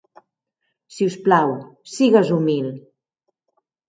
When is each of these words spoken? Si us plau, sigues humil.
Si 0.95 1.07
us 1.09 1.17
plau, 1.27 1.53
sigues 1.97 2.31
humil. 2.37 2.71